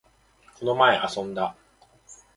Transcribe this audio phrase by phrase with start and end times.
[0.57, 1.55] この前、遊んだ